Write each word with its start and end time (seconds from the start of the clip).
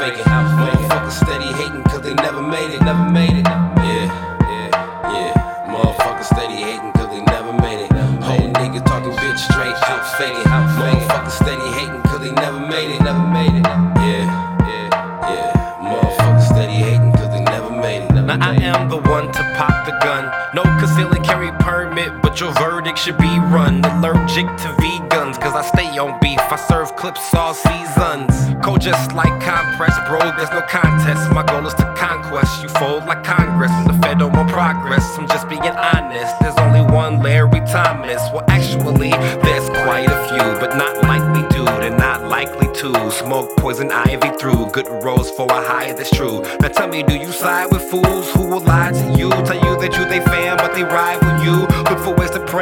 faking. 0.00 0.24
Motherfuckers 0.24 1.12
steady 1.12 1.52
hating 1.60 1.84
cause 1.84 2.00
they 2.00 2.14
never 2.14 2.40
made 2.40 2.72
it, 2.72 2.80
never 2.82 3.04
made 3.10 3.36
it. 3.36 3.46
Yeah, 3.84 4.06
yeah, 4.48 4.68
yeah. 5.12 5.32
Motherfuckers 5.68 6.24
steady 6.24 6.56
hating 6.56 6.92
cause 6.92 7.10
they 7.12 7.22
never 7.34 7.52
made 7.60 7.80
it. 7.84 7.92
Whole 8.24 8.48
nigga 8.60 8.80
talking 8.86 9.12
bitch 9.20 9.38
straight 9.38 9.76
out 9.92 10.04
faking. 10.16 10.48
Motherfuckers 10.80 11.36
steady 11.42 11.68
hating 11.76 12.00
cause 12.08 12.20
they 12.20 12.32
never 12.32 12.60
made 12.60 12.90
it, 12.94 13.00
never 13.02 13.26
made 13.36 13.54
it. 13.60 13.66
Yeah, 14.08 14.24
yeah, 14.70 14.88
yeah. 15.32 15.52
Motherfuckers 15.84 16.46
steady 16.48 16.78
hating 16.86 17.12
cause 17.12 17.30
they 17.30 17.44
never 17.44 17.70
made 17.70 18.02
it. 18.04 18.12
Now 18.12 18.38
I 18.40 18.54
am 18.72 18.88
the 18.88 18.96
one 18.96 19.30
to 19.32 19.42
pop 19.56 19.69
but 22.30 22.40
your 22.40 22.52
verdict 22.54 22.96
should 22.96 23.18
be 23.18 23.40
run. 23.50 23.84
Allergic 23.84 24.46
to 24.46 24.68
vegans, 24.78 25.40
cause 25.40 25.54
I 25.54 25.62
stay 25.62 25.98
on 25.98 26.16
beef. 26.20 26.38
I 26.38 26.54
serve 26.54 26.94
clips 26.94 27.34
all 27.34 27.54
seasons. 27.54 28.30
Cold 28.62 28.80
just 28.80 29.12
like 29.14 29.34
compress, 29.42 29.96
bro. 30.06 30.20
There's 30.36 30.50
no 30.50 30.62
contest. 30.62 31.28
My 31.32 31.42
goal 31.42 31.66
is 31.66 31.74
to 31.74 31.92
conquest. 31.96 32.62
You 32.62 32.68
fold 32.68 33.04
like 33.06 33.24
Congress. 33.24 33.72
The 33.84 33.98
Fed 34.00 34.20
don't 34.20 34.32
want 34.32 34.48
progress. 34.48 35.18
I'm 35.18 35.26
just 35.26 35.48
being 35.48 35.60
honest. 35.62 36.38
There's 36.40 36.56
only 36.58 36.82
one 36.82 37.20
Larry 37.20 37.60
Thomas. 37.66 38.22
Well, 38.32 38.44
actually, 38.46 39.10
there's 39.42 39.68
quite 39.70 40.06
a 40.06 40.18
few, 40.28 40.46
but 40.60 40.76
not 40.76 41.02
likely 41.02 41.42
to. 41.56 41.60
Not 41.98 42.28
likely 42.28 42.72
to 42.74 43.10
smoke 43.10 43.56
poison 43.56 43.90
ivy 43.90 44.30
through 44.38 44.70
good 44.70 44.88
rose 45.02 45.30
for 45.32 45.46
a 45.50 45.60
high 45.68 45.92
that's 45.92 46.10
true. 46.10 46.40
Now 46.60 46.68
tell 46.68 46.88
me, 46.88 47.02
do 47.02 47.14
you 47.14 47.32
side 47.32 47.70
with 47.70 47.82
fools 47.82 48.30
who 48.32 48.46
will 48.46 48.60
lie 48.60 48.92
to 48.92 49.18
you? 49.18 49.28
Tell 49.30 49.56
you 49.56 49.78
that 49.80 49.96
you 49.98 50.04
they 50.06 50.20
fan, 50.20 50.56
but 50.56 50.72
they 50.74 50.84
ride 50.84 51.18
with 51.22 51.29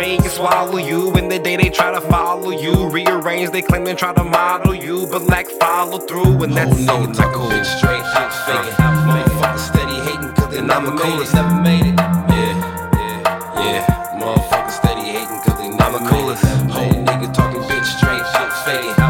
pray 0.08 0.16
and 0.16 0.32
swallow 0.32 0.78
you. 0.78 1.14
In 1.16 1.28
the 1.28 1.38
day 1.38 1.56
they 1.56 1.70
try 1.70 1.90
to 1.90 2.00
follow 2.00 2.50
you, 2.50 2.88
rearrange 2.88 3.50
they 3.50 3.62
claim 3.62 3.86
and 3.86 3.98
try 3.98 4.12
to 4.14 4.24
model 4.24 4.74
you, 4.74 5.06
but 5.10 5.22
lack 5.22 5.46
follow 5.60 5.98
through, 5.98 6.42
and 6.44 6.52
that's 6.52 6.84
so 6.84 6.92
Whole 6.92 7.06
nigga 7.06 7.06
not 7.06 7.16
talking 7.16 7.32
cool. 7.34 7.50
bitch 7.50 7.78
straight 7.78 8.02
out 8.02 8.32
faking. 8.46 8.74
Motherfuckers 9.08 9.58
steady 9.58 9.98
hating 10.06 10.32
cause 10.34 10.50
they 10.50 10.62
never 10.62 10.92
made 10.92 11.20
it, 11.20 11.34
never 11.34 11.60
made 11.60 11.86
it. 11.86 11.98
Yeah, 11.98 12.54
yeah, 12.96 13.60
yeah. 13.60 14.20
Motherfuckers 14.20 14.76
steady 14.80 15.06
hating 15.14 15.40
cause 15.44 15.58
they 15.58 15.68
never 15.68 16.00
made 16.00 16.32
it. 16.32 16.38
Whole 16.72 17.04
nigga 17.04 17.34
talking 17.34 17.62
bitch 17.62 17.84
straight 17.84 18.22
out 18.40 18.52
faking. 18.64 19.07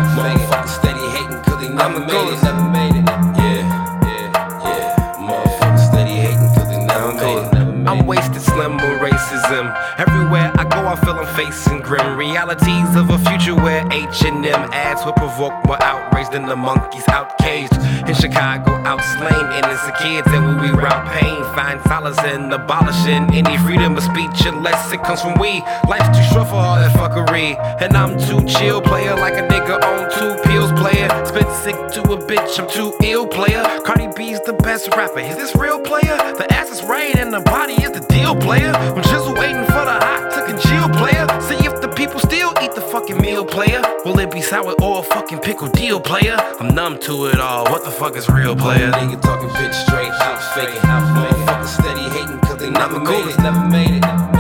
Everywhere 9.47 10.53
I 10.59 10.65
go, 10.65 10.87
I 10.87 10.97
feel 10.97 11.15
I'm 11.15 11.27
facing 11.37 11.81
grim 11.81 12.17
realities 12.19 12.97
of 12.97 13.11
a 13.11 13.19
future 13.31 13.55
where 13.55 13.87
H&M 13.93 14.45
ads 14.45 15.05
will 15.05 15.13
provoke 15.13 15.55
more 15.65 15.81
outrage 15.83 16.29
than 16.31 16.47
the 16.47 16.57
monkeys 16.57 17.07
out 17.09 17.39
caged. 17.39 17.73
In 18.09 18.15
Chicago, 18.15 18.73
out 18.83 19.01
slain 19.15 19.47
innocent 19.59 19.97
kids, 19.99 20.27
and 20.29 20.61
we 20.61 20.71
route 20.71 21.07
pain, 21.15 21.43
find 21.55 21.81
solace 21.83 22.19
in 22.35 22.53
abolishing 22.53 23.31
any 23.33 23.57
freedom 23.59 23.97
of 23.97 24.03
speech 24.03 24.45
unless 24.47 24.93
it 24.93 25.03
comes 25.05 25.23
from 25.23 25.39
we. 25.39 25.63
Life's 25.89 26.11
too 26.17 26.25
short 26.35 26.49
for 26.49 26.57
all 26.57 26.77
that 26.77 26.93
fuckery, 26.97 27.55
and 27.81 27.97
I'm 27.97 28.19
too 28.19 28.45
chill, 28.45 28.83
player, 28.83 29.15
like 29.15 29.35
a 29.35 29.47
nigga 29.47 29.79
on 29.83 30.11
two 30.19 30.28
player. 31.29 31.43
Spit 31.43 31.65
sick 31.65 31.77
to 31.93 32.13
a 32.13 32.17
bitch, 32.17 32.59
I'm 32.59 32.69
too 32.71 32.93
ill, 33.05 33.27
player. 33.27 33.63
Cardi 33.85 34.09
B's 34.17 34.41
the 34.41 34.53
best 34.53 34.89
rapper. 34.97 35.21
Is 35.21 35.37
this 35.37 35.55
real, 35.55 35.81
player? 35.81 36.17
The 36.37 36.47
ass 36.53 36.71
is 36.71 36.83
right 36.85 37.15
and 37.17 37.33
the 37.33 37.41
body 37.41 37.75
is 37.75 37.93
the 37.93 38.01
deal, 38.09 38.35
player. 38.37 38.73
I'm 38.73 39.03
just 39.03 39.29
waiting 39.35 39.65
for 39.67 39.85
the 39.85 39.99
hot 40.01 40.33
to 40.35 40.45
congeal, 40.45 40.89
player. 40.97 41.27
See 41.43 41.67
if 41.67 41.81
the 41.81 41.89
people 41.89 42.21
still 42.21 42.53
eat 42.63 42.75
the 42.75 42.81
fucking 42.81 43.19
meal, 43.19 43.45
player. 43.45 43.83
Will 44.05 44.19
it 44.19 44.31
be 44.31 44.41
sour 44.43 44.75
or 44.83 45.01
a 45.01 45.03
fucking 45.03 45.41
pickle 45.41 45.69
deal, 45.69 46.01
player? 46.01 46.37
I'm 46.61 46.75
numb 46.75 46.99
to 47.01 47.27
it 47.27 47.41
all. 47.41 47.65
What 47.65 47.85
the 47.85 47.91
fuck 47.91 48.17
is 48.17 48.29
real, 48.29 48.57
player? 48.57 48.91
Nigga 48.93 49.21
talking 49.21 49.49
bitch 49.51 49.75
straight 49.87 50.13
out 50.13 50.41
faking. 50.55 50.81
Motherfuckers 50.81 51.67
steady 51.67 52.09
hating 52.11 52.41
cause 52.41 52.59
they 52.59 52.71
never 52.71 53.01
made 53.01 53.27
it, 53.27 53.39
never 53.39 53.65
made 53.69 54.05
it. 54.05 54.38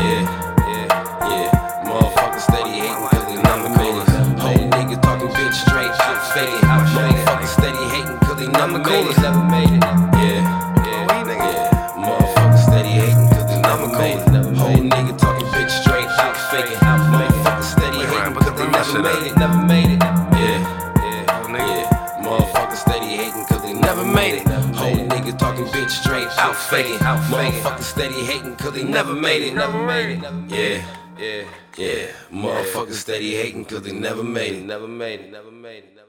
Motherfuckers 7.28 7.52
steady 7.60 7.84
hating 7.92 8.18
cause 8.20 8.38
they 8.38 8.46
never 8.48 8.78
made 8.78 9.06
it, 9.06 9.18
never 9.20 9.44
made 9.44 9.68
it. 9.68 9.82
Yeah, 10.16 10.40
yeah, 10.86 11.28
yeah. 11.28 11.92
Motherfuckers 12.00 12.64
steady 12.64 12.88
hating 12.88 13.28
cause 13.28 13.46
they 13.48 13.60
never 13.60 13.86
made 13.86 14.16
it. 14.16 14.56
Whole 14.56 14.76
nigga 14.76 15.18
talking 15.18 15.46
bitch 15.48 15.68
straight 15.68 16.08
out 16.08 16.36
faking. 16.48 16.78
Motherfuckers 16.78 17.64
steady 17.64 17.98
hating 18.08 18.32
cause 18.32 18.56
they 18.56 18.66
never 18.70 19.02
made 19.02 19.26
it, 19.26 19.36
never 19.36 19.58
made 19.58 19.90
it. 19.92 20.00
Yeah, 20.40 20.58
yeah, 21.04 21.52
yeah. 21.52 22.22
Motherfuckers 22.24 22.76
steady 22.76 23.16
hating 23.16 23.44
cause 23.44 23.62
they 23.62 23.74
never 23.74 24.04
made 24.06 24.34
it. 24.36 24.46
Whole 24.74 24.96
nigga 24.96 25.38
talking 25.38 25.66
bitch 25.66 25.90
straight 25.90 26.28
out 26.38 26.56
faking. 26.56 26.96
Motherfuckers 26.96 27.82
steady 27.82 28.24
hating 28.24 28.56
cause 28.56 28.72
they 28.72 28.84
never 28.84 29.12
made 29.12 29.42
it, 29.42 29.54
never 29.54 29.76
made 29.84 30.16
it. 30.16 30.22
Yeah, 30.48 30.82
yeah, 31.18 31.44
yeah. 31.76 32.06
Motherfuckers 32.32 32.94
steady 32.94 33.34
hating 33.34 33.66
cause 33.66 33.82
they 33.82 33.92
never 33.92 34.22
made 34.22 34.54
it, 34.54 34.64
never 34.64 34.88
made 34.88 35.20
it, 35.20 35.30
never 35.30 35.50
made 35.50 35.84
it, 35.84 35.94
never 35.94 36.07